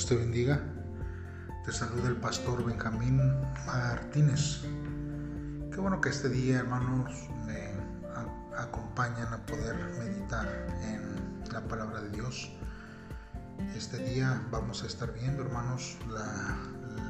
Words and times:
Dios 0.00 0.08
te 0.08 0.16
bendiga. 0.16 0.58
Te 1.66 1.72
saluda 1.72 2.08
el 2.08 2.16
pastor 2.16 2.64
Benjamín 2.64 3.20
Martínez. 3.66 4.62
Qué 5.70 5.78
bueno 5.78 6.00
que 6.00 6.08
este 6.08 6.30
día, 6.30 6.60
hermanos, 6.60 7.28
me 7.44 7.68
acompañan 8.56 9.30
a 9.30 9.44
poder 9.44 9.76
meditar 9.98 10.48
en 10.84 11.52
la 11.52 11.60
palabra 11.68 12.00
de 12.00 12.08
Dios. 12.08 12.50
Este 13.76 13.98
día 13.98 14.40
vamos 14.50 14.82
a 14.84 14.86
estar 14.86 15.12
viendo, 15.12 15.42
hermanos, 15.42 15.98
la, 16.08 16.56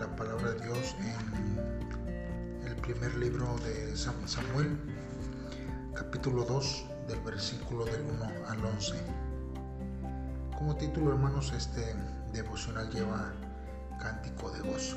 la 0.00 0.16
palabra 0.16 0.50
de 0.50 0.64
Dios 0.64 0.96
en 0.98 2.66
el 2.66 2.74
primer 2.74 3.14
libro 3.18 3.54
de 3.58 3.96
Samuel, 3.96 4.76
capítulo 5.94 6.44
2, 6.44 6.86
del 7.06 7.20
versículo 7.20 7.84
del 7.84 8.02
1 8.02 8.48
al 8.48 8.64
11. 8.64 8.94
Como 10.58 10.74
título, 10.74 11.12
hermanos, 11.12 11.52
este 11.52 11.94
devocional 12.32 12.88
lleva 12.90 13.32
cántico 13.98 14.50
de 14.50 14.60
gozo. 14.60 14.96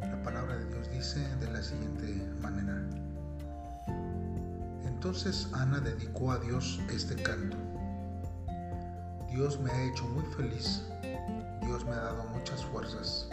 La 0.00 0.22
palabra 0.22 0.56
de 0.56 0.66
Dios 0.66 0.90
dice 0.90 1.20
de 1.36 1.50
la 1.50 1.62
siguiente 1.62 2.26
manera. 2.40 2.82
Entonces 4.84 5.48
Ana 5.52 5.80
dedicó 5.80 6.32
a 6.32 6.38
Dios 6.38 6.80
este 6.90 7.14
canto. 7.22 7.56
Dios 9.30 9.60
me 9.60 9.70
ha 9.70 9.84
hecho 9.84 10.04
muy 10.08 10.24
feliz, 10.34 10.82
Dios 11.62 11.84
me 11.84 11.92
ha 11.92 12.00
dado 12.00 12.24
muchas 12.24 12.64
fuerzas. 12.64 13.28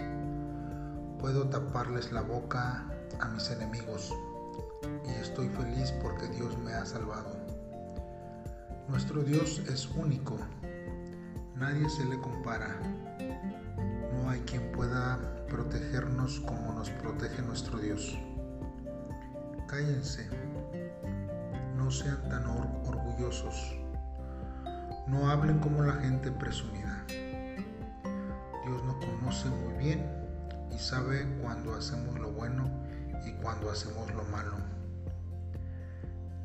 Puedo 1.20 1.50
taparles 1.50 2.12
la 2.12 2.22
boca 2.22 2.86
a 3.20 3.28
mis 3.30 3.50
enemigos 3.50 4.14
y 5.08 5.12
estoy 5.22 5.50
feliz 5.50 5.92
porque 6.02 6.28
Dios 6.28 6.58
me 6.60 6.74
ha 6.74 6.86
salvado. 6.86 7.36
Nuestro 8.88 9.24
Dios 9.24 9.60
es 9.68 9.88
único, 9.88 10.38
nadie 11.60 11.90
se 11.90 12.06
le 12.06 12.20
compara. 12.20 12.78
No 14.14 14.30
hay 14.30 14.40
quien 14.42 14.72
pueda 14.72 15.20
protegernos 15.48 16.40
como 16.42 16.74
nos 16.74 16.90
protege 16.92 17.42
nuestro 17.42 17.80
Dios. 17.80 18.18
Cállense, 19.68 20.30
no 21.76 21.92
sean 21.92 22.22
tan 22.30 22.46
orgullosos, 22.48 23.76
no 25.08 25.30
hablen 25.30 25.60
como 25.60 25.84
la 25.84 25.94
gente 25.94 26.32
presumida. 26.32 27.04
Dios 27.08 28.84
nos 28.84 28.96
conoce 29.06 29.50
muy 29.50 29.74
bien 29.74 30.06
y 30.74 30.78
sabe 30.78 31.28
cuando 31.42 31.74
hacemos 31.74 32.20
lo 32.20 32.32
bueno 32.32 32.70
y 33.26 33.32
cuando 33.42 33.72
hacemos 33.72 34.14
lo 34.14 34.24
malo. 34.26 34.58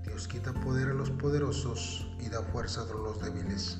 Dios 0.04 0.26
quita 0.26 0.52
poder 0.52 0.88
a 0.88 0.94
los 0.94 1.10
poderosos 1.10 2.08
y 2.20 2.28
da 2.28 2.42
fuerza 2.42 2.82
a 2.82 2.84
los 2.86 3.20
débiles. 3.20 3.78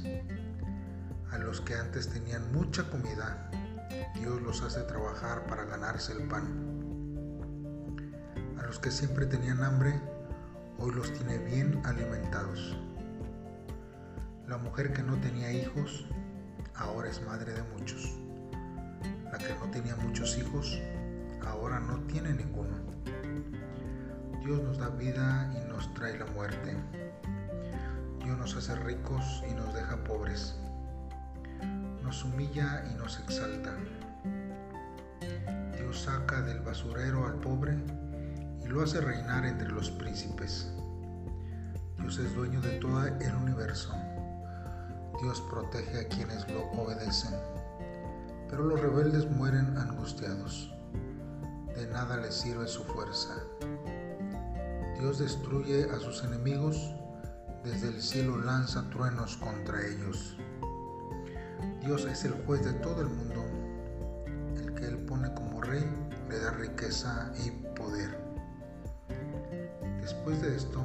A 1.33 1.39
los 1.39 1.63
que 1.63 1.75
antes 1.75 2.11
tenían 2.11 2.53
mucha 2.53 2.85
comida, 2.91 3.51
Dios 4.15 4.43
los 4.43 4.63
hace 4.63 4.83
trabajar 4.83 5.47
para 5.47 5.65
ganarse 5.65 6.13
el 6.13 6.29
pan. 6.29 6.45
A 8.59 8.63
los 8.67 8.79
que 8.79 8.91
siempre 8.91 9.25
tenían 9.25 9.65
hambre, 9.65 9.99
hoy 10.79 10.93
los 10.93 11.11
tiene 11.15 11.39
bien 11.39 11.81
alimentados. 11.85 12.77
La 14.47 14.59
mujer 14.59 14.93
que 14.93 15.03
no 15.03 15.17
tenía 15.21 15.51
hijos, 15.53 16.05
ahora 16.75 17.09
es 17.09 17.25
madre 17.25 17.55
de 17.55 17.63
muchos. 17.63 18.15
La 19.33 19.39
que 19.39 19.55
no 19.55 19.71
tenía 19.71 19.97
muchos 19.97 20.37
hijos, 20.37 20.79
ahora 21.47 21.81
no 21.81 21.99
tiene 22.03 22.35
ninguno. 22.35 22.77
Dios 24.45 24.63
nos 24.63 24.77
da 24.77 24.91
vida 24.91 25.51
y 25.57 25.67
nos 25.71 25.93
trae 25.95 26.19
la 26.19 26.27
muerte. 26.27 26.77
Dios 28.23 28.37
nos 28.37 28.55
hace 28.55 28.75
ricos 28.77 29.43
y 29.51 29.55
nos 29.55 29.73
deja 29.73 29.97
pobres. 30.05 30.57
Nos 32.13 32.25
humilla 32.25 32.85
y 32.93 32.95
nos 32.97 33.19
exalta. 33.21 33.75
Dios 35.79 36.03
saca 36.03 36.43
del 36.43 36.61
basurero 36.61 37.27
al 37.27 37.37
pobre 37.37 37.83
y 38.63 38.69
lo 38.69 38.83
hace 38.83 39.01
reinar 39.01 39.47
entre 39.47 39.71
los 39.71 39.91
príncipes. 39.93 40.71
Dios 41.99 42.19
es 42.19 42.35
dueño 42.35 42.61
de 42.61 42.73
todo 42.81 43.07
el 43.07 43.35
universo. 43.35 43.95
Dios 45.23 45.41
protege 45.51 46.01
a 46.01 46.09
quienes 46.09 46.47
lo 46.51 46.71
obedecen. 46.73 47.33
Pero 48.51 48.65
los 48.65 48.79
rebeldes 48.79 49.31
mueren 49.31 49.75
angustiados. 49.79 50.71
De 51.75 51.87
nada 51.87 52.19
les 52.19 52.35
sirve 52.35 52.69
su 52.69 52.85
fuerza. 52.85 53.37
Dios 55.01 55.19
destruye 55.19 55.89
a 55.91 55.99
sus 55.99 56.23
enemigos, 56.25 56.77
desde 57.65 57.89
el 57.89 58.03
cielo 58.03 58.37
lanza 58.37 58.83
truenos 58.91 59.39
contra 59.39 59.81
ellos. 59.87 60.37
Dios 61.85 62.05
es 62.05 62.25
el 62.25 62.33
juez 62.47 62.65
de 62.65 62.75
todo 62.75 63.01
el 63.01 63.09
mundo, 63.09 63.45
el 64.57 64.73
que 64.75 64.87
Él 64.87 64.99
pone 64.99 65.35
como 65.35 65.61
rey 65.61 65.85
le 66.29 66.39
da 66.39 66.53
riqueza 66.53 67.33
y 67.45 67.51
poder. 67.77 68.17
Después 70.01 70.41
de 70.43 70.55
esto, 70.55 70.81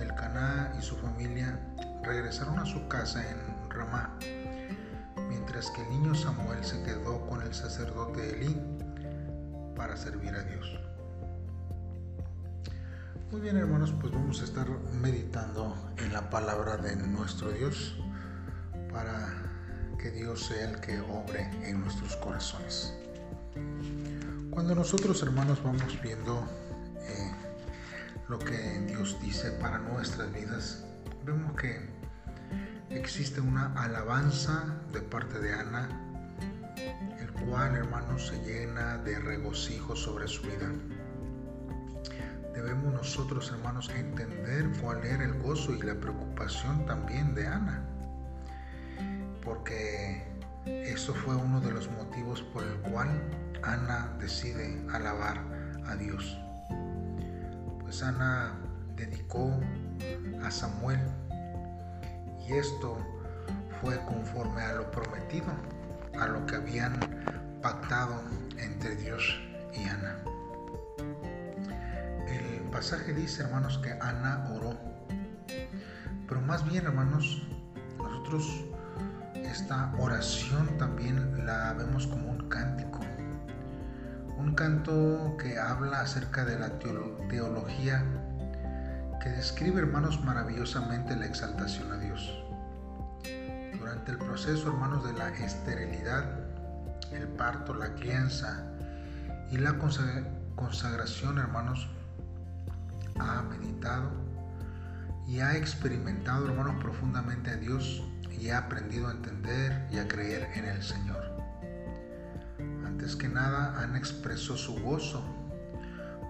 el 0.00 0.08
Caná 0.14 0.74
y 0.78 0.82
su 0.82 0.96
familia 0.96 1.60
regresaron 2.02 2.58
a 2.58 2.64
su 2.64 2.88
casa 2.88 3.22
en 3.30 3.36
Ramá, 3.68 4.18
mientras 5.28 5.70
que 5.72 5.82
el 5.82 5.90
niño 5.90 6.14
Samuel 6.14 6.64
se 6.64 6.82
quedó 6.82 7.26
con 7.26 7.42
el 7.42 7.52
sacerdote 7.52 8.36
Elí 8.36 8.56
para 9.76 9.98
servir 9.98 10.34
a 10.34 10.42
Dios. 10.44 10.80
Muy 13.30 13.42
bien 13.42 13.58
hermanos, 13.58 13.92
pues 14.00 14.14
vamos 14.14 14.40
a 14.40 14.44
estar 14.44 14.66
meditando 14.98 15.76
en 15.98 16.10
la 16.14 16.30
palabra 16.30 16.78
de 16.78 16.96
nuestro 16.96 17.50
Dios 17.50 17.98
para 18.90 19.45
que 19.96 20.10
Dios 20.10 20.46
sea 20.46 20.70
el 20.70 20.80
que 20.80 21.00
obre 21.00 21.50
en 21.62 21.80
nuestros 21.80 22.16
corazones. 22.16 22.94
Cuando 24.50 24.74
nosotros 24.74 25.22
hermanos 25.22 25.62
vamos 25.62 26.00
viendo 26.02 26.46
eh, 27.00 27.32
lo 28.28 28.38
que 28.38 28.56
Dios 28.86 29.16
dice 29.20 29.50
para 29.52 29.78
nuestras 29.78 30.32
vidas, 30.32 30.84
vemos 31.24 31.56
que 31.56 31.80
existe 32.90 33.40
una 33.40 33.72
alabanza 33.74 34.80
de 34.92 35.00
parte 35.00 35.38
de 35.38 35.52
Ana, 35.52 35.88
el 37.20 37.32
cual 37.32 37.76
hermanos 37.76 38.28
se 38.28 38.42
llena 38.44 38.98
de 38.98 39.18
regocijo 39.18 39.94
sobre 39.94 40.28
su 40.28 40.42
vida 40.42 40.70
debemos 42.56 42.94
nosotros, 42.94 43.50
hermanos, 43.52 43.90
entender 43.90 44.72
cuál 44.80 45.04
era 45.04 45.24
el 45.24 45.34
gozo 45.34 45.74
y 45.74 45.82
la 45.82 45.94
preocupación 45.94 46.86
también 46.86 47.34
de 47.34 47.46
Ana. 47.46 47.95
Porque 49.46 50.22
eso 50.66 51.14
fue 51.14 51.34
uno 51.34 51.60
de 51.62 51.72
los 51.72 51.90
motivos 51.92 52.42
por 52.52 52.62
el 52.62 52.74
cual 52.80 53.08
Ana 53.62 54.14
decide 54.20 54.78
alabar 54.92 55.42
a 55.86 55.96
Dios. 55.96 56.38
Pues 57.80 58.02
Ana 58.02 58.52
dedicó 58.96 59.58
a 60.44 60.50
Samuel 60.50 61.00
y 62.46 62.52
esto 62.52 62.98
fue 63.80 63.96
conforme 64.04 64.60
a 64.60 64.74
lo 64.74 64.90
prometido, 64.90 65.46
a 66.20 66.26
lo 66.26 66.44
que 66.44 66.56
habían 66.56 67.00
pactado 67.62 68.20
entre 68.58 68.96
Dios 68.96 69.40
y 69.72 69.88
Ana 69.88 70.16
pasaje 72.76 73.14
dice, 73.14 73.42
hermanos, 73.42 73.78
que 73.78 73.90
Ana 74.02 74.50
oró. 74.54 74.76
Pero 76.28 76.40
más 76.42 76.62
bien, 76.70 76.84
hermanos, 76.84 77.42
nosotros 77.96 78.66
esta 79.50 79.92
oración 79.98 80.78
también 80.78 81.46
la 81.46 81.72
vemos 81.72 82.06
como 82.06 82.30
un 82.30 82.48
cántico. 82.48 83.00
Un 84.38 84.54
canto 84.54 85.36
que 85.38 85.58
habla 85.58 86.00
acerca 86.00 86.44
de 86.44 86.58
la 86.58 86.78
teología, 86.78 88.04
que 89.22 89.30
describe, 89.30 89.80
hermanos, 89.80 90.22
maravillosamente 90.24 91.16
la 91.16 91.26
exaltación 91.26 91.90
a 91.92 91.98
Dios. 91.98 92.44
Durante 93.78 94.12
el 94.12 94.18
proceso, 94.18 94.68
hermanos, 94.68 95.04
de 95.06 95.12
la 95.14 95.28
esterilidad, 95.30 96.24
el 97.12 97.26
parto, 97.28 97.74
la 97.74 97.94
crianza 97.94 98.64
y 99.50 99.58
la 99.58 99.78
consagración, 100.54 101.38
hermanos, 101.38 101.88
ha 103.18 103.42
meditado 103.42 104.10
y 105.26 105.40
ha 105.40 105.56
experimentado, 105.56 106.46
hermanos, 106.46 106.76
profundamente 106.82 107.50
a 107.50 107.56
Dios 107.56 108.02
y 108.40 108.50
ha 108.50 108.58
aprendido 108.58 109.08
a 109.08 109.12
entender 109.12 109.86
y 109.90 109.98
a 109.98 110.08
creer 110.08 110.48
en 110.54 110.64
el 110.64 110.82
Señor. 110.82 111.22
Antes 112.84 113.16
que 113.16 113.28
nada, 113.28 113.80
han 113.80 113.96
expresado 113.96 114.56
su 114.56 114.74
gozo, 114.82 115.22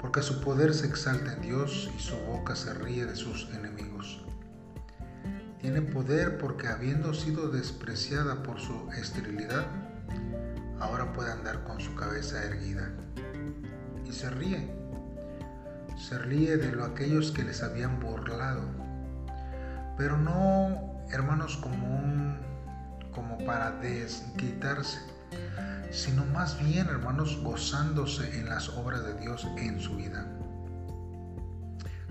porque 0.00 0.22
su 0.22 0.40
poder 0.40 0.74
se 0.74 0.86
exalta 0.86 1.32
en 1.34 1.42
Dios 1.42 1.90
y 1.96 2.00
su 2.00 2.16
boca 2.26 2.54
se 2.56 2.74
ríe 2.74 3.06
de 3.06 3.16
sus 3.16 3.48
enemigos. 3.54 4.22
Tiene 5.60 5.82
poder 5.82 6.38
porque 6.38 6.68
habiendo 6.68 7.14
sido 7.14 7.48
despreciada 7.48 8.42
por 8.42 8.60
su 8.60 8.90
esterilidad, 8.92 9.66
ahora 10.80 11.12
puede 11.12 11.32
andar 11.32 11.64
con 11.64 11.80
su 11.80 11.94
cabeza 11.94 12.44
erguida. 12.44 12.90
Y 14.04 14.12
se 14.12 14.30
ríe 14.30 14.86
se 15.96 16.18
ríe 16.18 16.56
de 16.58 16.72
lo 16.72 16.84
aquellos 16.84 17.32
que 17.32 17.42
les 17.42 17.62
habían 17.62 17.98
burlado, 18.00 18.62
pero 19.96 20.18
no, 20.18 20.85
hermanos, 21.10 21.56
como 21.56 21.86
como 23.16 23.38
para 23.46 23.70
desquitarse, 23.70 25.00
sino 25.90 26.26
más 26.26 26.62
bien, 26.62 26.86
hermanos, 26.86 27.40
gozándose 27.42 28.38
en 28.38 28.50
las 28.50 28.68
obras 28.68 29.02
de 29.04 29.14
Dios 29.14 29.48
en 29.56 29.80
su 29.80 29.96
vida. 29.96 30.26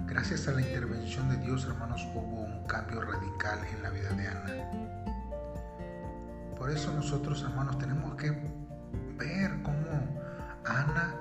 Gracias 0.08 0.48
a 0.48 0.54
la 0.54 0.62
intervención 0.62 1.30
de 1.30 1.38
Dios, 1.38 1.64
hermanos, 1.66 2.02
hubo 2.16 2.42
un 2.42 2.66
cambio 2.66 3.02
radical 3.02 3.60
en 3.72 3.84
la 3.84 3.90
vida 3.92 4.10
de 4.10 4.28
Ana. 4.28 5.06
Por 6.58 6.72
eso 6.72 6.92
nosotros, 6.92 7.44
hermanos, 7.44 7.78
tenemos 7.78 8.16
que 8.16 8.32
ver 9.18 9.62
cómo 9.62 10.20
Ana 10.66 11.16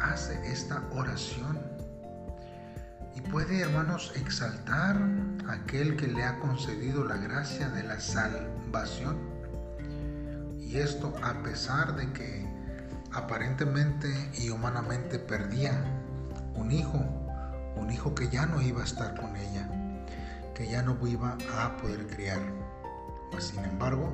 hace 0.00 0.34
esta 0.50 0.82
oración 0.90 1.77
y 3.18 3.20
puede, 3.20 3.60
hermanos, 3.60 4.12
exaltar 4.14 4.96
a 5.48 5.52
aquel 5.52 5.96
que 5.96 6.06
le 6.06 6.22
ha 6.22 6.38
concedido 6.38 7.04
la 7.04 7.16
gracia 7.16 7.68
de 7.68 7.82
la 7.82 7.98
salvación. 7.98 9.18
Y 10.60 10.76
esto 10.76 11.12
a 11.24 11.42
pesar 11.42 11.96
de 11.96 12.12
que 12.12 12.46
aparentemente 13.12 14.08
y 14.34 14.50
humanamente 14.50 15.18
perdía 15.18 15.82
un 16.54 16.70
hijo, 16.70 17.04
un 17.74 17.90
hijo 17.90 18.14
que 18.14 18.28
ya 18.28 18.46
no 18.46 18.62
iba 18.62 18.82
a 18.82 18.84
estar 18.84 19.18
con 19.20 19.34
ella, 19.34 19.68
que 20.54 20.68
ya 20.68 20.82
no 20.82 20.96
iba 21.04 21.36
a 21.56 21.76
poder 21.78 22.06
criar. 22.06 22.40
Mas, 23.32 23.48
sin 23.48 23.64
embargo, 23.64 24.12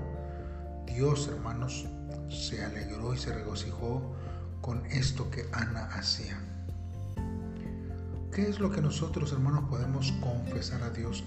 Dios, 0.87 1.29
hermanos, 1.29 1.87
se 2.31 2.65
alegró 2.65 3.13
y 3.13 3.19
se 3.19 3.35
regocijó 3.35 4.17
con 4.63 4.87
esto 4.87 5.31
que 5.31 5.47
Ana 5.53 5.91
hacía. 5.93 6.39
¿Qué 8.35 8.49
es 8.49 8.59
lo 8.59 8.69
que 8.69 8.81
nosotros, 8.81 9.31
hermanos, 9.31 9.63
podemos 9.71 10.11
confesar 10.21 10.83
a 10.83 10.91
Dios 10.91 11.23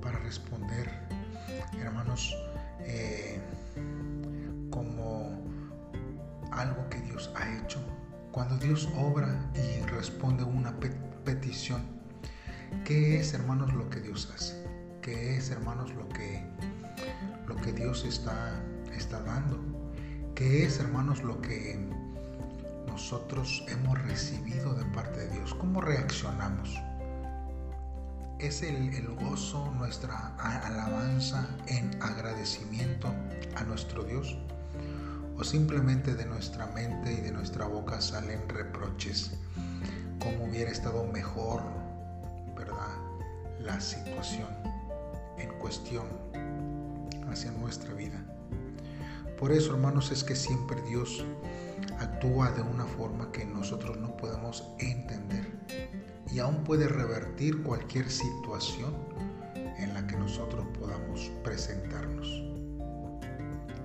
para 0.00 0.16
responder, 0.20 0.88
hermanos, 1.80 2.32
eh, 2.82 3.40
como 4.70 5.42
algo 6.52 6.88
que 6.88 7.00
Dios 7.00 7.32
ha 7.34 7.52
hecho? 7.58 7.80
Cuando 8.30 8.58
Dios 8.58 8.88
obra 8.96 9.50
y 9.56 9.84
responde 9.86 10.44
una 10.44 10.72
petición, 11.24 11.82
¿qué 12.84 13.18
es, 13.18 13.34
hermanos, 13.34 13.74
lo 13.74 13.90
que 13.90 13.98
Dios 13.98 14.32
hace? 14.32 14.64
¿Qué 15.02 15.36
es, 15.36 15.50
hermanos, 15.50 15.92
lo 15.94 16.08
que, 16.10 16.44
lo 17.48 17.56
que 17.56 17.72
Dios 17.72 18.04
está, 18.04 18.54
está 18.94 19.20
dando? 19.22 19.58
¿Qué 20.36 20.64
es, 20.64 20.78
hermanos, 20.78 21.24
lo 21.24 21.42
que 21.42 21.90
nosotros 22.90 23.64
hemos 23.68 24.02
recibido 24.02 24.74
de 24.74 24.84
parte 24.86 25.20
de 25.20 25.28
Dios? 25.28 25.54
¿Cómo 25.54 25.80
reaccionamos? 25.80 26.76
¿Es 28.40 28.62
el, 28.62 29.06
gozo 29.14 29.70
nuestra 29.76 30.34
alabanza 30.38 31.46
en 31.66 31.90
agradecimiento 32.02 33.14
a 33.54 33.62
nuestro 33.64 34.02
Dios? 34.02 34.36
¿O 35.38 35.44
simplemente 35.44 36.14
de 36.14 36.26
nuestra 36.26 36.66
mente 36.66 37.12
y 37.12 37.20
de 37.20 37.30
nuestra 37.30 37.66
boca 37.66 38.00
salen 38.00 38.48
reproches? 38.48 39.32
¿Cómo 40.18 40.46
hubiera 40.46 40.70
estado 40.70 41.06
mejor, 41.06 41.62
verdad, 42.56 42.96
la 43.60 43.80
situación 43.80 44.48
en 45.38 45.48
cuestión 45.58 46.06
hacia 47.30 47.52
nuestra 47.52 47.94
vida? 47.94 48.20
Por 49.38 49.52
eso, 49.52 49.74
hermanos, 49.74 50.10
es 50.10 50.24
que 50.24 50.34
siempre 50.34 50.82
Dios 50.82 51.24
actúa 51.98 52.50
de 52.52 52.62
una 52.62 52.84
forma 52.84 53.30
que 53.32 53.44
nosotros 53.44 53.96
no 53.98 54.16
podemos 54.16 54.64
entender 54.78 55.46
y 56.32 56.38
aún 56.38 56.64
puede 56.64 56.88
revertir 56.88 57.62
cualquier 57.62 58.10
situación 58.10 58.94
en 59.54 59.94
la 59.94 60.06
que 60.06 60.16
nosotros 60.16 60.66
podamos 60.78 61.30
presentarnos. 61.42 62.42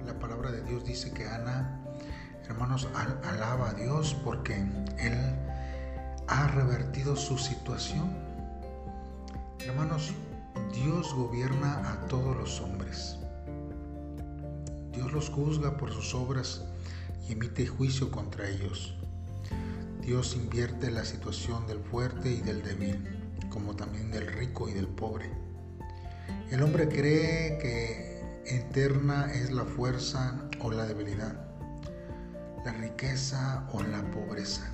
La 0.05 0.17
palabra 0.19 0.51
de 0.51 0.61
Dios 0.63 0.85
dice 0.85 1.11
que 1.11 1.27
Ana, 1.27 1.81
hermanos, 2.47 2.87
alaba 3.23 3.69
a 3.69 3.73
Dios 3.73 4.15
porque 4.23 4.55
Él 4.99 5.17
ha 6.27 6.47
revertido 6.47 7.15
su 7.15 7.37
situación. 7.37 8.13
Hermanos, 9.59 10.13
Dios 10.73 11.13
gobierna 11.13 11.91
a 11.91 12.07
todos 12.07 12.35
los 12.35 12.61
hombres. 12.61 13.17
Dios 14.91 15.11
los 15.11 15.29
juzga 15.29 15.77
por 15.77 15.91
sus 15.91 16.13
obras 16.13 16.63
y 17.27 17.33
emite 17.33 17.65
juicio 17.65 18.11
contra 18.11 18.47
ellos. 18.47 18.95
Dios 20.01 20.35
invierte 20.35 20.91
la 20.91 21.03
situación 21.03 21.65
del 21.67 21.79
fuerte 21.79 22.29
y 22.29 22.41
del 22.41 22.61
débil, 22.61 23.03
como 23.49 23.75
también 23.75 24.11
del 24.11 24.27
rico 24.27 24.69
y 24.69 24.73
del 24.73 24.87
pobre. 24.87 25.31
El 26.51 26.61
hombre 26.61 26.87
cree 26.87 27.57
que 27.57 28.21
eterna 28.45 29.31
es 29.33 29.51
la 29.51 29.65
fuerza 29.65 30.47
o 30.59 30.71
la 30.71 30.85
debilidad, 30.85 31.47
la 32.63 32.73
riqueza 32.73 33.67
o 33.71 33.81
la 33.81 34.03
pobreza. 34.11 34.69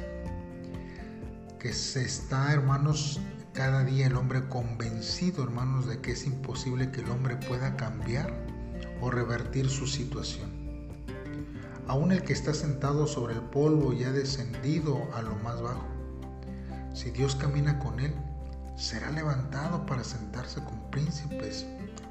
Que 1.59 1.71
se 1.71 2.03
está, 2.03 2.51
hermanos, 2.51 3.21
cada 3.53 3.86
día 3.86 4.07
el 4.07 4.18
hombre 4.18 4.50
convencido, 4.50 5.44
hermanos, 5.44 5.88
de 5.88 6.01
que 6.01 6.12
es 6.12 6.25
imposible 6.25 6.92
que 6.92 7.01
el 7.01 7.09
hombre 7.09 7.38
pueda 7.38 7.77
cambiar 7.77 8.33
o 9.00 9.09
revertir 9.09 9.69
su 9.69 9.88
situación 9.88 10.50
aún 11.92 12.14
el 12.14 12.24
que 12.24 12.32
está 12.32 12.54
sentado 12.54 13.06
sobre 13.06 13.34
el 13.34 13.42
polvo 13.42 13.92
y 13.92 14.06
ha 14.06 14.14
descendido 14.14 15.10
a 15.14 15.22
lo 15.22 15.36
más 15.36 15.62
bajo. 15.62 15.86
Si 16.94 17.12
Dios 17.12 17.36
camina 17.36 17.80
con 17.80 18.00
él, 18.00 18.14
será 18.78 19.12
levantado 19.12 19.86
para 19.86 20.06
sentarse 20.06 20.64
con 20.64 20.90
príncipes 20.90 21.66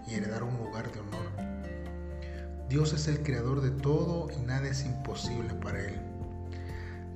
y 0.06 0.17
heredar 0.17 0.43
un 0.43 0.55
lugar 0.59 0.93
de 0.93 1.00
honor. 1.00 2.69
Dios 2.69 2.93
es 2.93 3.09
el 3.09 3.23
creador 3.23 3.62
de 3.62 3.71
todo 3.71 4.29
y 4.31 4.43
nada 4.43 4.69
es 4.69 4.85
imposible 4.85 5.55
para 5.55 5.81
él. 5.81 5.99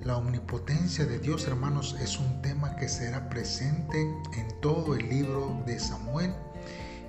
La 0.03 0.17
omnipotencia 0.17 1.05
de 1.05 1.19
Dios, 1.19 1.47
hermanos, 1.47 1.95
es 2.01 2.19
un 2.19 2.41
tema 2.41 2.77
que 2.77 2.89
será 2.89 3.29
presente 3.29 4.01
en 4.39 4.61
todo 4.63 4.95
el 4.95 5.07
libro 5.11 5.63
de 5.67 5.79
Samuel 5.79 6.33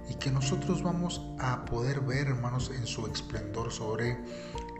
y 0.09 0.15
que 0.15 0.31
nosotros 0.31 0.83
vamos 0.83 1.25
a 1.39 1.63
poder 1.63 2.01
ver, 2.01 2.27
hermanos, 2.27 2.71
en 2.75 2.85
su 2.85 3.07
esplendor 3.07 3.71
sobre 3.71 4.17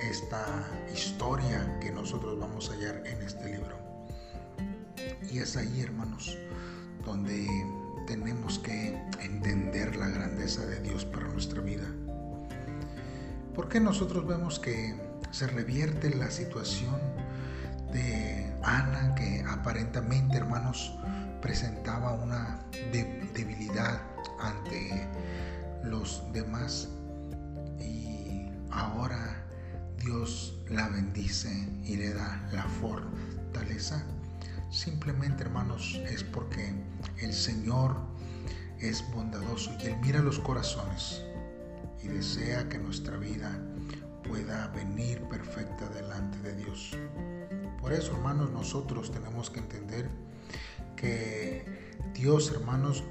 esta 0.02 0.46
historia 0.94 1.80
que 1.80 1.92
nosotros 1.92 2.40
vamos 2.40 2.70
a 2.70 2.74
hallar 2.74 3.04
en 3.06 3.22
este 3.22 3.52
libro. 3.52 3.78
Y 5.32 5.40
es 5.40 5.56
ahí, 5.58 5.82
hermanos, 5.82 6.38
donde 7.06 7.48
tenemos 8.08 8.60
que 8.60 9.00
entender 9.22 9.96
la 9.96 10.10
grandeza 10.10 10.66
de 10.66 10.80
Dios 10.82 11.06
para 11.06 11.28
nuestra 11.28 11.62
vida. 11.62 11.88
Porque 13.54 13.80
nosotros 13.80 14.28
vemos 14.28 14.60
que 14.60 14.96
se 15.32 15.48
revierte 15.48 16.14
la 16.16 16.30
situación 16.30 17.00
de 17.92 18.54
Ana, 18.64 19.16
que 19.16 19.44
aparentemente, 19.48 20.38
hermanos, 20.38 20.98
presentaba 21.42 22.14
una 22.14 22.60
debilidad 23.34 24.02
ante 24.40 25.08
los 25.84 26.24
demás 26.34 26.90
y 27.80 28.50
ahora 28.72 29.18
Dios 30.16 30.58
la 30.70 30.88
bendice 30.88 31.50
y 31.84 31.98
le 31.98 32.14
da 32.14 32.48
la 32.54 32.64
fortaleza. 32.64 34.06
Simplemente, 34.72 35.44
hermanos, 35.44 36.00
es 36.10 36.24
porque 36.24 36.74
el 37.18 37.34
Señor 37.34 37.98
es 38.80 39.04
bondadoso 39.14 39.72
y 39.82 39.88
Él 39.88 39.98
mira 40.02 40.22
los 40.22 40.40
corazones 40.40 41.22
y 42.02 42.08
desea 42.08 42.70
que 42.70 42.78
nuestra 42.78 43.18
vida 43.18 43.60
pueda 44.24 44.68
venir 44.70 45.22
perfecta 45.24 45.90
delante 45.90 46.40
de 46.40 46.56
Dios. 46.64 46.98
Por 47.82 47.92
eso, 47.92 48.14
hermanos, 48.14 48.52
nosotros 48.52 49.12
tenemos 49.12 49.50
que 49.50 49.60
entender 49.60 50.10
que 50.96 51.66
Dios, 52.14 52.52
hermanos, 52.52 53.04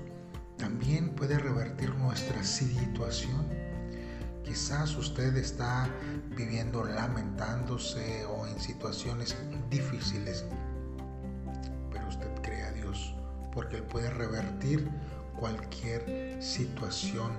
también 0.57 1.11
puede 1.11 1.39
revertir 1.39 1.95
nuestra 1.97 2.43
situación 2.45 3.47
Quizás 4.45 4.95
usted 4.97 5.37
está 5.37 5.89
viviendo 6.37 6.85
lamentándose 6.85 8.25
o 8.27 8.47
en 8.47 8.61
situaciones 8.61 9.37
difíciles, 9.71 10.45
pero 11.91 12.07
usted 12.09 12.29
cree 12.43 12.63
a 12.63 12.73
Dios 12.73 13.15
porque 13.53 13.77
Él 13.77 13.85
puede 13.85 14.11
revertir 14.11 14.91
cualquier 15.37 16.43
situación 16.43 17.33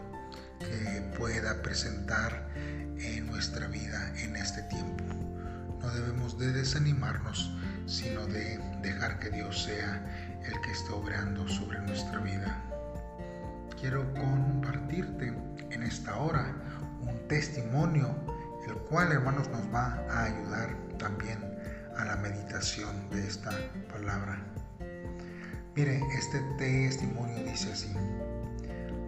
que 0.60 1.02
pueda 1.18 1.62
presentar 1.62 2.50
en 2.56 3.28
nuestra 3.28 3.68
vida 3.68 4.14
en 4.20 4.36
este 4.36 4.64
tiempo. 4.64 5.04
No 5.82 5.92
debemos 5.92 6.40
de 6.40 6.52
desanimarnos, 6.54 7.52
sino 7.86 8.26
de 8.26 8.58
dejar 8.82 9.20
que 9.20 9.30
Dios 9.30 9.64
sea 9.64 10.42
el 10.44 10.60
que 10.62 10.72
esté 10.72 10.92
obrando 10.92 11.48
sobre 11.48 11.80
nuestra 11.82 12.20
vida. 12.20 12.62
Quiero 13.80 14.12
compartirte 14.14 15.34
en 15.70 15.84
esta 15.84 16.16
hora 16.18 16.56
un 17.08 17.28
testimonio, 17.28 18.10
el 18.68 18.76
cual, 18.90 19.12
hermanos, 19.12 19.50
nos 19.50 19.74
va 19.74 20.04
a 20.10 20.24
ayudar 20.24 20.70
también 20.98 21.40
a 21.98 22.06
la 22.06 22.16
meditación 22.18 23.10
de 23.10 23.28
esta 23.28 23.52
palabra. 23.92 24.38
Mire, 25.76 26.02
este 26.18 26.40
testimonio 26.58 27.44
dice 27.44 27.72
así. 27.72 27.94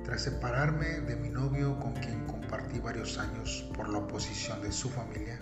Tras 0.04 0.22
separarme 0.22 1.01
de 1.01 1.16
mi 1.16 1.30
novio 1.30 1.77
con 1.80 1.94
quien 1.94 2.25
compartí 2.25 2.80
varios 2.80 3.18
años 3.18 3.70
por 3.75 3.89
la 3.89 4.00
oposición 4.00 4.62
de 4.62 4.72
su 4.72 4.89
familia, 4.89 5.38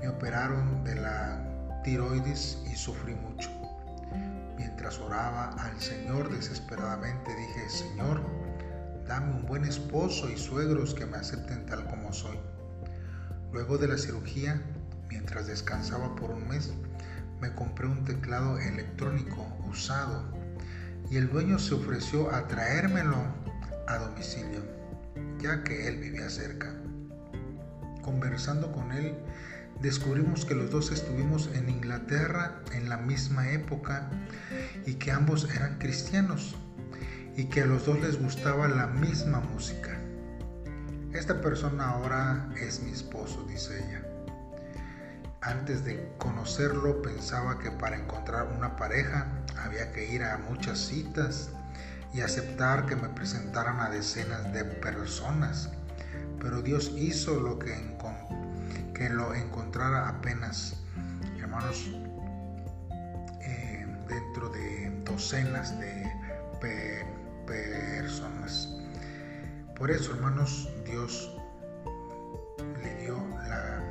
me 0.00 0.08
operaron 0.08 0.82
de 0.82 0.96
la 0.96 1.80
tiroides 1.84 2.62
y 2.70 2.74
sufrí 2.74 3.14
mucho. 3.14 3.50
Mientras 4.56 4.98
oraba 4.98 5.50
al 5.58 5.80
Señor 5.80 6.30
desesperadamente 6.30 7.34
dije, 7.34 7.68
Señor, 7.68 8.20
dame 9.10 9.34
un 9.34 9.44
buen 9.44 9.64
esposo 9.64 10.30
y 10.30 10.36
suegros 10.36 10.94
que 10.94 11.04
me 11.04 11.16
acepten 11.16 11.66
tal 11.66 11.84
como 11.88 12.12
soy. 12.12 12.38
Luego 13.52 13.76
de 13.76 13.88
la 13.88 13.98
cirugía, 13.98 14.62
mientras 15.08 15.48
descansaba 15.48 16.14
por 16.14 16.30
un 16.30 16.46
mes, 16.46 16.72
me 17.40 17.52
compré 17.52 17.88
un 17.88 18.04
teclado 18.04 18.56
electrónico 18.60 19.44
usado 19.68 20.22
y 21.10 21.16
el 21.16 21.28
dueño 21.28 21.58
se 21.58 21.74
ofreció 21.74 22.32
a 22.32 22.46
traérmelo 22.46 23.16
a 23.88 23.98
domicilio, 23.98 24.62
ya 25.40 25.64
que 25.64 25.88
él 25.88 25.96
vivía 25.96 26.30
cerca. 26.30 26.72
Conversando 28.02 28.70
con 28.70 28.92
él, 28.92 29.16
descubrimos 29.82 30.44
que 30.44 30.54
los 30.54 30.70
dos 30.70 30.92
estuvimos 30.92 31.50
en 31.52 31.68
Inglaterra 31.68 32.60
en 32.70 32.88
la 32.88 32.98
misma 32.98 33.50
época 33.50 34.08
y 34.86 34.94
que 34.94 35.10
ambos 35.10 35.52
eran 35.52 35.78
cristianos 35.78 36.54
y 37.36 37.44
que 37.44 37.62
a 37.62 37.66
los 37.66 37.86
dos 37.86 38.00
les 38.00 38.20
gustaba 38.20 38.68
la 38.68 38.86
misma 38.86 39.40
música. 39.40 39.98
Esta 41.12 41.40
persona 41.40 41.90
ahora 41.90 42.48
es 42.60 42.82
mi 42.82 42.92
esposo, 42.92 43.44
dice 43.48 43.78
ella. 43.78 44.02
Antes 45.42 45.84
de 45.84 46.12
conocerlo 46.18 47.02
pensaba 47.02 47.58
que 47.58 47.70
para 47.70 47.96
encontrar 47.96 48.48
una 48.56 48.76
pareja 48.76 49.26
había 49.58 49.90
que 49.92 50.12
ir 50.12 50.22
a 50.22 50.38
muchas 50.38 50.78
citas 50.78 51.50
y 52.12 52.20
aceptar 52.20 52.86
que 52.86 52.96
me 52.96 53.08
presentaran 53.08 53.80
a 53.80 53.90
decenas 53.90 54.52
de 54.52 54.64
personas. 54.64 55.70
Pero 56.40 56.62
Dios 56.62 56.92
hizo 56.96 57.40
lo 57.40 57.58
que, 57.58 57.74
que 58.94 59.08
lo 59.08 59.34
encontrara 59.34 60.08
apenas, 60.08 60.76
hermanos, 61.38 61.90
eh, 63.40 63.86
dentro 64.08 64.48
de 64.50 65.02
docenas 65.04 65.78
de 65.78 66.04
personas. 66.60 68.68
Por 69.76 69.90
eso, 69.90 70.14
hermanos, 70.14 70.68
Dios 70.84 71.34
le 72.82 72.94
dio 73.02 73.16
la, 73.48 73.82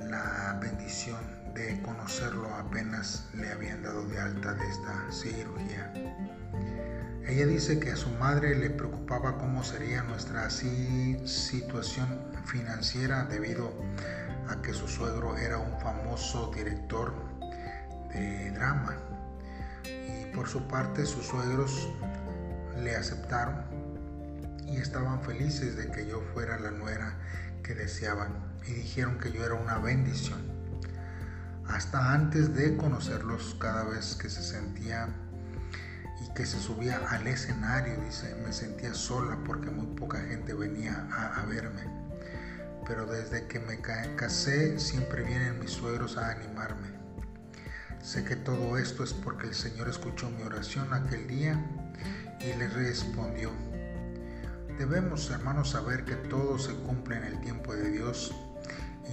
la 0.00 0.58
bendición 0.60 1.40
de 1.54 1.80
conocerlo 1.82 2.52
apenas 2.54 3.28
le 3.34 3.50
habían 3.50 3.82
dado 3.82 4.06
de 4.06 4.20
alta 4.20 4.54
de 4.54 4.68
esta 4.68 5.10
cirugía. 5.10 5.92
Ella 7.26 7.46
dice 7.46 7.78
que 7.78 7.92
a 7.92 7.96
su 7.96 8.10
madre 8.10 8.56
le 8.56 8.70
preocupaba 8.70 9.38
cómo 9.38 9.62
sería 9.62 10.02
nuestra 10.02 10.48
situación 10.50 12.08
financiera 12.44 13.24
debido 13.24 13.72
a 14.48 14.60
que 14.62 14.72
su 14.72 14.88
suegro 14.88 15.36
era 15.36 15.58
un 15.58 15.78
famoso 15.80 16.50
director 16.54 17.12
de 18.12 18.50
drama 18.52 18.96
por 20.34 20.48
su 20.48 20.66
parte 20.68 21.06
sus 21.06 21.26
suegros 21.26 21.88
le 22.82 22.96
aceptaron 22.96 23.64
y 24.66 24.76
estaban 24.76 25.22
felices 25.22 25.76
de 25.76 25.90
que 25.90 26.06
yo 26.06 26.22
fuera 26.32 26.58
la 26.58 26.70
nuera 26.70 27.16
que 27.62 27.74
deseaban 27.74 28.32
y 28.66 28.72
dijeron 28.72 29.18
que 29.18 29.32
yo 29.32 29.44
era 29.44 29.54
una 29.54 29.78
bendición. 29.78 30.40
Hasta 31.66 32.12
antes 32.12 32.54
de 32.54 32.76
conocerlos, 32.76 33.56
cada 33.60 33.84
vez 33.84 34.16
que 34.16 34.28
se 34.28 34.42
sentía 34.42 35.08
y 36.24 36.34
que 36.34 36.46
se 36.46 36.58
subía 36.58 36.98
al 37.08 37.26
escenario, 37.26 37.96
dice, 38.04 38.34
me 38.44 38.52
sentía 38.52 38.92
sola 38.94 39.38
porque 39.44 39.70
muy 39.70 39.86
poca 39.96 40.20
gente 40.20 40.52
venía 40.54 41.06
a, 41.12 41.40
a 41.40 41.46
verme. 41.46 41.82
Pero 42.86 43.06
desde 43.06 43.46
que 43.46 43.60
me 43.60 43.80
casé 43.80 44.78
siempre 44.80 45.22
vienen 45.22 45.60
mis 45.60 45.70
suegros 45.70 46.16
a 46.16 46.30
animarme. 46.30 46.99
Sé 48.02 48.24
que 48.24 48.34
todo 48.34 48.78
esto 48.78 49.04
es 49.04 49.12
porque 49.12 49.46
el 49.46 49.54
Señor 49.54 49.88
escuchó 49.88 50.30
mi 50.30 50.42
oración 50.42 50.92
aquel 50.92 51.28
día 51.28 51.62
y 52.40 52.56
le 52.58 52.66
respondió. 52.68 53.50
Debemos, 54.78 55.30
hermanos, 55.30 55.70
saber 55.70 56.06
que 56.06 56.16
todo 56.16 56.58
se 56.58 56.72
cumple 56.76 57.18
en 57.18 57.24
el 57.24 57.40
tiempo 57.42 57.74
de 57.74 57.90
Dios 57.90 58.34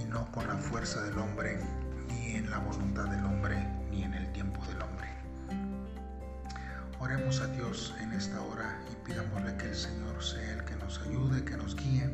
y 0.00 0.04
no 0.06 0.32
con 0.32 0.48
la 0.48 0.56
fuerza 0.56 1.02
del 1.02 1.18
hombre, 1.18 1.58
ni 2.08 2.36
en 2.36 2.50
la 2.50 2.58
voluntad 2.58 3.04
del 3.04 3.24
hombre, 3.26 3.68
ni 3.90 4.04
en 4.04 4.14
el 4.14 4.32
tiempo 4.32 4.64
del 4.66 4.80
hombre. 4.80 5.08
Oremos 6.98 7.42
a 7.42 7.46
Dios 7.48 7.94
en 8.00 8.12
esta 8.12 8.40
hora 8.40 8.80
y 8.90 9.06
pidámosle 9.06 9.54
que 9.58 9.68
el 9.68 9.76
Señor 9.76 10.24
sea 10.24 10.54
el 10.54 10.64
que 10.64 10.76
nos 10.76 10.98
ayude, 11.02 11.44
que 11.44 11.58
nos 11.58 11.76
guíe, 11.76 12.10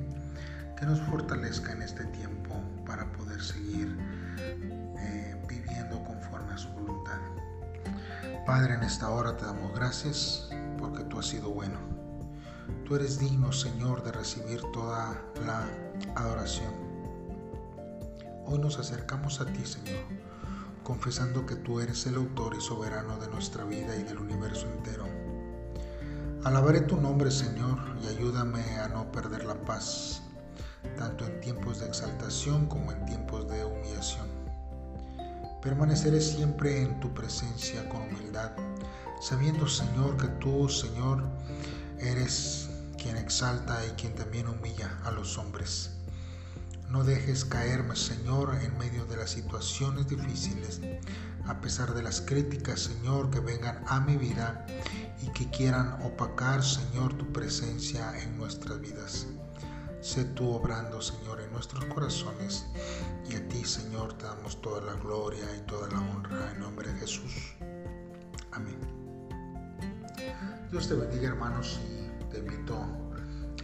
que 0.76 0.86
nos 0.86 1.00
fortalezca 1.02 1.72
en 1.72 1.82
este 1.82 2.04
tiempo 2.06 2.60
para 2.84 3.10
poder 3.12 3.40
seguir 3.40 3.96
eh, 4.98 5.33
viviendo 5.46 6.02
conforme 6.04 6.52
a 6.52 6.58
su 6.58 6.68
voluntad. 6.70 7.18
Padre, 8.46 8.74
en 8.74 8.82
esta 8.82 9.10
hora 9.10 9.36
te 9.36 9.46
damos 9.46 9.74
gracias 9.74 10.48
porque 10.78 11.04
tú 11.04 11.18
has 11.18 11.26
sido 11.26 11.50
bueno. 11.50 11.78
Tú 12.86 12.96
eres 12.96 13.18
digno, 13.18 13.52
Señor, 13.52 14.02
de 14.02 14.12
recibir 14.12 14.60
toda 14.72 15.22
la 15.46 15.66
adoración. 16.14 16.72
Hoy 18.46 18.58
nos 18.58 18.78
acercamos 18.78 19.40
a 19.40 19.46
ti, 19.46 19.64
Señor, 19.64 20.04
confesando 20.82 21.46
que 21.46 21.56
tú 21.56 21.80
eres 21.80 22.06
el 22.06 22.16
autor 22.16 22.54
y 22.54 22.60
soberano 22.60 23.16
de 23.16 23.28
nuestra 23.28 23.64
vida 23.64 23.96
y 23.96 24.02
del 24.02 24.18
universo 24.18 24.66
entero. 24.70 25.06
Alabaré 26.44 26.82
tu 26.82 27.00
nombre, 27.00 27.30
Señor, 27.30 27.78
y 28.02 28.06
ayúdame 28.08 28.62
a 28.78 28.88
no 28.88 29.10
perder 29.10 29.46
la 29.46 29.54
paz, 29.54 30.22
tanto 30.98 31.24
en 31.24 31.40
tiempos 31.40 31.80
de 31.80 31.86
exaltación 31.86 32.66
como 32.66 32.92
en 32.92 33.06
tiempos 33.06 33.48
de. 33.48 33.63
Permaneceré 35.64 36.20
siempre 36.20 36.82
en 36.82 37.00
tu 37.00 37.12
presencia 37.12 37.88
con 37.88 38.02
humildad 38.02 38.52
sabiendo, 39.24 39.66
Señor, 39.66 40.18
que 40.18 40.28
tú, 40.38 40.68
Señor, 40.68 41.24
eres 41.98 42.68
quien 42.98 43.16
exalta 43.16 43.80
y 43.86 43.90
quien 43.92 44.14
también 44.14 44.48
humilla 44.48 44.98
a 45.02 45.10
los 45.12 45.38
hombres. 45.38 45.92
No 46.90 47.04
dejes 47.04 47.46
caerme, 47.46 47.96
Señor, 47.96 48.54
en 48.62 48.76
medio 48.76 49.06
de 49.06 49.16
las 49.16 49.30
situaciones 49.30 50.08
difíciles, 50.08 50.82
a 51.46 51.58
pesar 51.62 51.94
de 51.94 52.02
las 52.02 52.20
críticas, 52.20 52.80
Señor, 52.80 53.30
que 53.30 53.40
vengan 53.40 53.82
a 53.88 53.98
mi 54.00 54.18
vida 54.18 54.66
y 55.22 55.32
que 55.32 55.48
quieran 55.48 56.02
opacar, 56.02 56.62
Señor, 56.62 57.14
tu 57.14 57.32
presencia 57.32 58.12
en 58.22 58.36
nuestras 58.36 58.78
vidas. 58.80 59.26
Sé 60.04 60.22
tú 60.22 60.50
obrando, 60.50 61.00
Señor, 61.00 61.40
en 61.40 61.50
nuestros 61.50 61.82
corazones 61.86 62.66
y 63.26 63.36
a 63.36 63.48
ti, 63.48 63.64
Señor, 63.64 64.12
te 64.18 64.26
damos 64.26 64.60
toda 64.60 64.82
la 64.82 64.92
gloria 65.00 65.46
y 65.56 65.60
toda 65.60 65.88
la 65.88 65.98
honra 65.98 66.52
en 66.52 66.60
nombre 66.60 66.92
de 66.92 66.98
Jesús. 67.00 67.54
Amén. 68.52 68.78
Dios 70.70 70.88
te 70.88 70.94
bendiga 70.94 71.28
hermanos 71.28 71.80
y 71.82 72.24
te 72.26 72.40
invito 72.40 72.76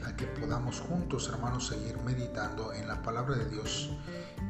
a 0.02 0.16
que 0.16 0.24
podamos 0.28 0.80
juntos 0.80 1.28
hermanos 1.28 1.66
seguir 1.66 1.98
meditando 1.98 2.72
en 2.72 2.88
la 2.88 3.02
palabra 3.02 3.36
de 3.36 3.46
Dios, 3.50 3.90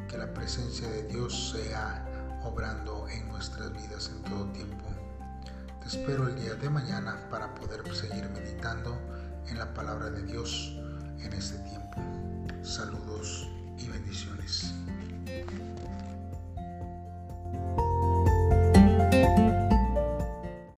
que 0.09 0.17
la 0.17 0.33
presencia 0.33 0.89
de 0.89 1.09
Dios 1.09 1.51
sea 1.51 2.07
obrando 2.45 3.09
en 3.09 3.27
nuestras 3.31 3.73
vidas 3.73 4.13
en 4.15 4.23
todo 4.31 4.45
tiempo. 4.53 4.87
Te 5.81 5.89
espero 5.89 6.29
el 6.29 6.37
día 6.37 6.55
de 6.55 6.71
mañana 6.71 7.29
para 7.33 7.53
poder 7.57 7.83
seguir 7.93 8.29
meditando 8.29 8.97
en 9.49 9.59
la 9.59 9.75
palabra 9.75 10.09
de 10.09 10.23
Dios 10.23 10.80
en 11.25 11.33
este 11.33 11.59
tiempo. 11.59 12.01
Saludos 12.63 13.49
y 13.79 13.89
bendiciones. 13.89 14.75